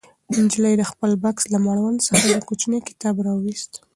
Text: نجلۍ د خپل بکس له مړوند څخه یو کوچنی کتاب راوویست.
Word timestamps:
نجلۍ 0.43 0.73
د 0.77 0.83
خپل 0.91 1.11
بکس 1.23 1.43
له 1.53 1.57
مړوند 1.65 1.99
څخه 2.07 2.23
یو 2.33 2.41
کوچنی 2.49 2.79
کتاب 2.89 3.15
راوویست. 3.25 3.71